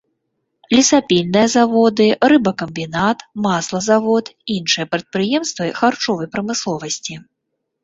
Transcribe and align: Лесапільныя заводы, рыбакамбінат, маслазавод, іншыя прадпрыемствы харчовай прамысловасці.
Лесапільныя 0.75 1.47
заводы, 1.55 2.07
рыбакамбінат, 2.33 3.17
маслазавод, 3.45 4.33
іншыя 4.57 4.85
прадпрыемствы 4.97 5.71
харчовай 5.83 6.27
прамысловасці. 6.35 7.13